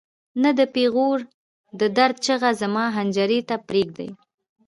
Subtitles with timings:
[0.43, 1.19] نه د پېغور
[1.79, 4.09] د درد چیغه زما حنجرې ته پرېږدي.